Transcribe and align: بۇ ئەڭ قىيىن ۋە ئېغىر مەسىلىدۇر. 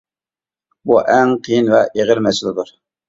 بۇ 0.91 0.97
ئەڭ 1.15 1.33
قىيىن 1.49 1.69
ۋە 1.75 1.83
ئېغىر 1.99 2.23
مەسىلىدۇر. 2.29 2.73